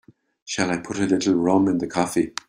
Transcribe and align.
Shall 0.45 0.71
I 0.71 0.77
put 0.77 0.97
a 0.97 1.05
little 1.05 1.35
rum 1.35 1.67
in 1.67 1.77
the 1.77 1.85
coffee? 1.85 2.33